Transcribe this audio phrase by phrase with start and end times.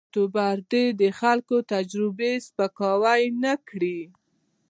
[0.07, 3.99] یوټوبر دې د خلکو تجربې سپکاوی نه کړي.